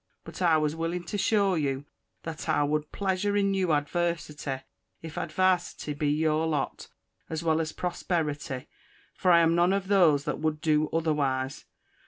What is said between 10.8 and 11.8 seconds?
otherwiss.